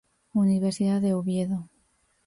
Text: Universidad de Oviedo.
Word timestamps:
Universidad 0.33 0.99
de 0.99 1.13
Oviedo. 1.13 1.69